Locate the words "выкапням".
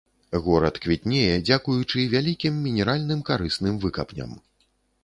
3.87-4.39